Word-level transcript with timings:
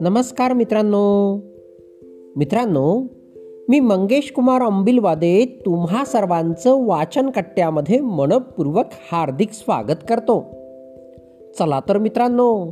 नमस्कार 0.00 0.52
मित्रांनो. 0.52 1.36
मित्रांनो 2.36 3.02
मी 3.68 3.80
मंगेश 3.80 4.32
कुमार 4.32 4.62
अंबिलवादे 4.62 5.62
तुम्हा 5.66 6.04
सर्वांचं 6.04 6.86
वाचन 6.86 7.30
कट्ट्यामध्ये 7.30 8.00
मनपूर्वक 8.00 8.84
हार्दिक 9.12 9.50
स्वागत 9.52 10.04
करतो. 10.08 10.40
चला 11.58 11.80
तर 11.88 11.98
मित्रांनो 11.98 12.66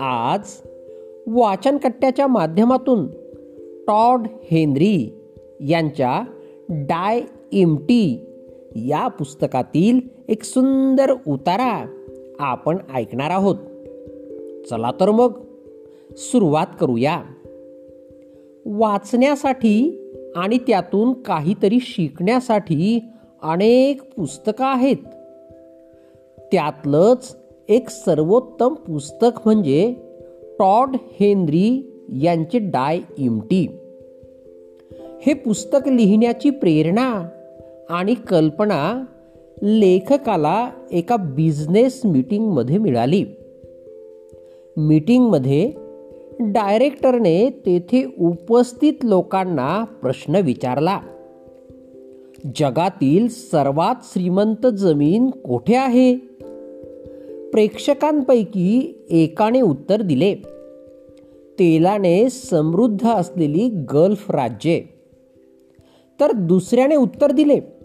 आज 0.00 0.40
वाचन 1.26 1.76
कट्ट्याच्या 1.76 2.26
माध्यमातून 2.26 3.06
टॉड 3.86 4.26
हेनरी 4.50 5.18
यांच्या 5.60 6.24
डाय 6.68 7.20
इमटी 7.52 8.24
या 8.86 9.08
पुस्तकातील 9.08 10.00
एक 10.28 10.42
सुंदर 10.42 11.12
उतारा 11.28 11.86
आपण 12.38 12.76
ऐकणार 12.94 13.30
आहोत. 13.30 13.56
चला 14.70 14.90
तर 15.00 15.10
मग 15.10 15.40
सुरुवात 16.16 16.66
करूया. 16.80 17.22
वाचण्यासाठी 18.66 20.04
आणि 20.36 20.58
त्यातून 20.58 21.12
काहीतरी 21.12 21.78
शिकण्यासाठी 21.80 23.04
अनेक 23.42 24.14
पुस्तकं 24.14 24.64
आहेत. 24.64 24.96
त्यातलंच 26.52 27.36
एक 27.68 27.88
सर्वोत्तम 27.88 28.74
पुस्तक 28.74 29.40
म्हणजे 29.44 29.94
टॉड 30.58 30.96
हेनरी 31.20 31.92
यांचे 32.20 32.58
डाय 32.58 32.98
इमटी. 33.18 33.66
हे 35.22 35.34
पुस्तक 35.34 35.88
लिहिण्याची 35.88 36.50
प्रेरणा 36.50 37.28
आणि 37.88 38.14
कल्पना 38.14 39.04
लेखकाला 39.62 40.70
एका 40.92 41.16
बिझनेस 41.16 42.00
मीटिंगमध्ये 42.04 42.78
मिळाली. 42.78 43.24
मीटिंगमध्ये 44.76 45.72
डायरेक्टरने 46.40 47.50
तेथे 47.50 48.04
उपस्थित 48.18 48.92
लोकांना 49.02 49.84
प्रश्न 49.84 50.34
विचारला. 50.34 51.00
जगातील 52.56 53.28
सर्वात 53.28 53.94
श्रीमंत 54.02 54.66
जमीन 54.66 55.30
कोठे 55.30 55.74
आहे? 55.74 56.16
प्रेक्षकांपैकी 57.52 58.98
एकाने 59.10 59.60
उत्तर 59.60 60.02
दिले. 60.02 60.34
तेलाने 61.58 62.30
समृद्ध 62.30 63.08
असलेली 63.08 63.68
गल्फ 63.68 64.30
राज्ये. 64.30 64.84
तर 66.20 66.32
दुसऱ्याने 66.32 66.96
उत्तर 66.96 67.32
दिले. 67.32 67.77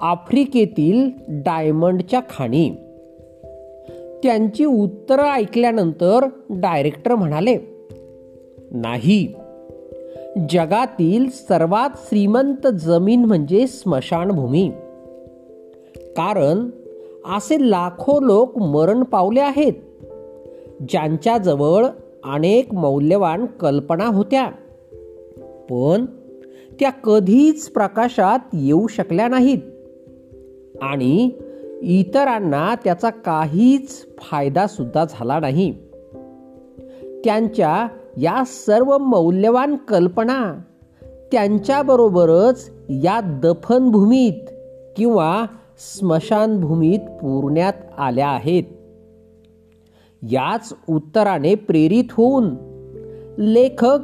आफ्रिकेतील 0.00 1.10
डायमंडच्या 1.28 2.20
खाणी. 2.30 2.70
त्यांची 4.22 4.64
उत्तरं 4.64 5.22
ऐकल्यानंतर 5.22 6.28
डायरेक्टर 6.50 7.14
म्हणाले 7.14 7.58
नाही. 8.70 9.34
जगातील 10.50 11.30
सर्वात 11.30 11.90
श्रीमंत 11.96 12.66
जमीन 12.66 13.24
म्हणजे 13.24 13.66
स्मशानभूमी. 13.66 14.72
कारण 15.96 16.70
असे 17.36 17.70
लाखो 17.70 18.20
लोक 18.20 18.58
मरण 18.58 19.02
पावले 19.02 19.40
आहेत 19.40 19.72
ज्यांच्याजवळ 20.88 21.86
अनेक 22.24 22.74
मौल्यवान 22.74 23.46
कल्पना 23.46 24.06
होत्या. 24.06 24.50
पण 25.70 26.04
त्या 26.80 26.90
कधीच 26.90 27.68
प्रकाशात 27.68 28.38
येऊ 28.52 28.86
शकल्या 28.86 29.28
नाहीत. 29.28 29.58
आणि 30.82 31.30
इतरांना 31.82 32.74
त्याचा 32.74 33.10
काहीच 33.10 34.06
फायदा 34.18 34.66
सुद्धा 34.66 35.04
झाला 35.10 35.40
नाही. 35.40 35.74
त्यांच्या 37.24 37.88
या 38.16 38.42
सर्व 38.46 38.98
मौल्यवान 38.98 39.76
कल्पना 39.76 40.62
त्यांच्याबरोबरच 41.32 42.70
या 42.88 43.20
दफनभूमीत 43.42 44.48
किंवा 44.96 45.46
स्मशानभूमीत 45.78 46.98
पुरण्यात 46.98 47.72
आल्या 47.98 48.28
आहेत. 48.28 48.64
याच 50.22 50.72
उत्तराने 50.88 51.54
प्रेरित 51.54 52.04
होऊन 52.10 52.44
लेखक 53.38 53.98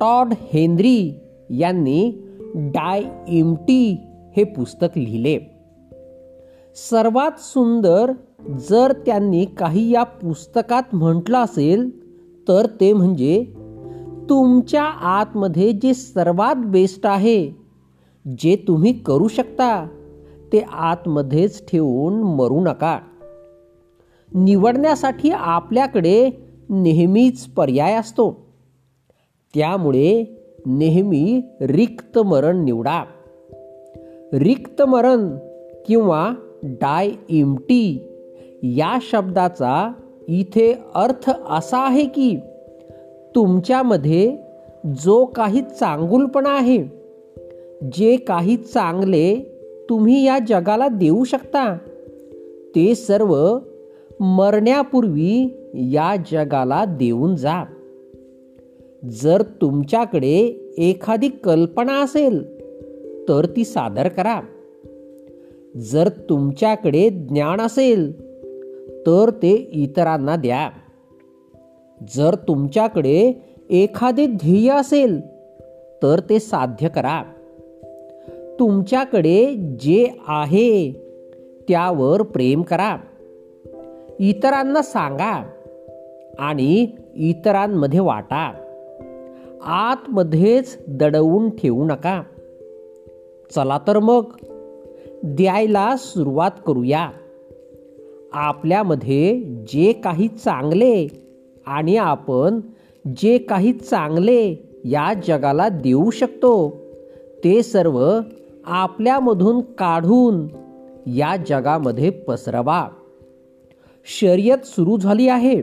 टॉड 0.00 0.32
हेनरी 0.40 1.20
यांनी 1.50 2.12
डाय 2.54 3.02
इमटी 3.28 4.00
हे 4.36 4.44
पुस्तक 4.44 4.98
लिहिले. 4.98 5.57
सर्वात 6.78 7.30
सुंदर 7.38 8.12
जर 8.70 8.92
त्यांनी 9.06 9.44
काही 9.44 9.90
या 9.90 10.02
पुस्तकात 10.02 10.82
म्हटलं 10.92 11.38
असेल 11.38 12.08
तर 12.48 12.66
ते 12.80 12.92
म्हणजे 12.92 13.44
तुमच्या 14.30 14.82
आतमध्ये 14.84 15.72
जे 15.72 15.94
सर्वात 15.94 16.54
बेस्ट 16.56 17.06
आहे 17.06 17.50
जे 18.38 18.64
तुम्ही 18.68 18.92
करू 18.92 19.28
शकता 19.28 19.88
ते 20.52 20.58
आतमध्येच 20.72 21.70
ठेवून 21.70 22.14
मरू 22.14 22.60
नका. 22.60 22.98
निवडण्यासाठी 24.34 25.30
आपल्याकडे 25.30 26.30
नेहमीच 26.68 27.46
पर्याय 27.46 27.94
असतो. 27.94 28.46
त्यामुळे 29.54 30.40
नेहमी 30.66 31.42
रिक्त 31.60 32.18
मरण 32.18 32.64
निवडा. 32.64 33.04
रिक्त 34.32 34.82
मरण 34.82 35.36
किंवा 35.86 36.30
डाय 36.62 37.10
इमटी 37.28 38.02
या 38.62 38.98
शब्दाचा 39.02 39.92
इथे 40.28 40.72
अर्थ 40.94 41.30
असा 41.48 41.78
आहे 41.78 42.04
की 42.04 42.36
तुमच्यामध्ये 43.34 44.36
जो 45.04 45.24
काही 45.24 45.62
चांगुलपणा 45.62 46.50
आहे 46.50 46.78
जे 47.92 48.16
काही 48.16 48.56
चांगले 48.56 49.36
तुम्ही 49.90 50.26
या 50.26 50.38
जगाला 50.48 50.88
देऊ 50.88 51.24
शकता 51.24 51.78
ते 52.74 52.94
सर्व 52.94 53.58
मरण्यापूर्वी 54.20 55.56
या 55.74 56.16
जगाला 56.32 56.84
देऊन 56.84 57.36
जा. 57.36 57.64
जर 59.10 59.42
तुमच्याकडे 59.42 60.36
एखादी 60.78 61.28
कल्पना 61.28 61.92
असेल 61.92 62.60
तर 63.28 63.46
ती 63.56 63.64
सादर 63.64 64.08
करा. 64.08 64.40
जर 65.76 66.08
तुमच्याकडे 66.08 67.10
ज्ञान 67.10 67.60
असेल 67.60 68.28
तर 69.06 69.30
ते 69.30 69.68
इतरांना 69.72 70.36
द्या. 70.36 70.70
जर 72.16 72.34
तुमच्याकडे 72.34 73.32
एखादे 73.70 74.26
ध्येय 74.26 74.70
असेल 74.70 75.20
तर 76.02 76.20
ते 76.30 76.38
साध्य 76.38 76.88
करा. 76.88 77.22
तुमच्याकडे 78.60 79.54
जे 79.80 80.08
आहे 80.28 80.92
त्यावर 81.68 82.22
प्रेम 82.22 82.62
करा. 82.62 82.96
इतरांना 84.20 84.82
सांगा 84.82 85.46
आणि 86.38 86.86
इतरांमध्ये 87.14 88.00
वाटा. 88.00 88.52
आतमध्येच 89.62 90.78
दडवून 90.88 91.50
ठेवू 91.50 91.84
नका. 91.84 92.22
चला 93.54 93.78
तर 93.88 93.98
मग. 93.98 94.24
द्यायला 95.22 95.96
सुरुवात 95.98 96.50
करूया. 96.66 97.10
आपल्यामध्ये 98.32 99.40
जे 99.72 99.92
काही 99.92 100.28
चांगले 100.28 101.08
आणि 101.66 101.96
आपण 101.96 102.60
जे 103.16 103.38
काही 103.38 103.72
चांगले 103.72 104.54
या 104.84 105.14
जगाला 105.28 105.68
देऊ 105.68 106.10
शकतो 106.10 106.76
ते 107.44 107.62
सर्व 107.62 108.20
आपल्यामधून 108.64 109.60
काढून 109.60 110.48
या 111.06 111.36
जगामध्ये 111.48 112.10
पसरवा. 112.10 112.88
शर्यत 114.20 114.66
सुरू 114.66 114.96
झाली 114.96 115.28
आहे. 115.28 115.62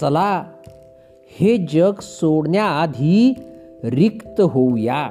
चला 0.00 0.44
हे 1.30 1.56
जग 1.56 1.92
सोडण्याआधी 2.00 3.34
रिक्त 3.84 4.40
होऊया. 4.40 5.10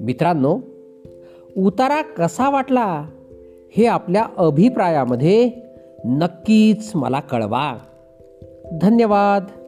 मित्रांनो 0.00 0.58
उतारा 1.56 2.02
कसा 2.02 2.50
वाटला? 2.50 3.06
हे 3.76 3.86
आपल्या 3.86 4.26
अभिप्रायामध्ये 4.36 5.50
नक्कीच 6.04 6.92
मला 6.94 7.20
कळवा. 7.20 7.78
धन्यवाद. 8.82 9.59